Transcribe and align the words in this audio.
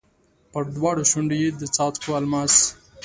پر 0.51 0.63
دواړو 0.75 1.03
شونډو 1.11 1.35
یې 1.41 1.49
د 1.59 1.61
څاڅکو 1.75 2.09
الماس 2.19 2.53